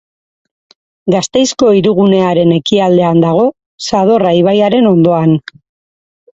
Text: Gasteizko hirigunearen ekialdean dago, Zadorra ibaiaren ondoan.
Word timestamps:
Gasteizko 1.15 1.69
hirigunearen 1.81 2.55
ekialdean 2.57 3.23
dago, 3.27 3.47
Zadorra 3.91 4.35
ibaiaren 4.41 4.93
ondoan. 4.97 5.39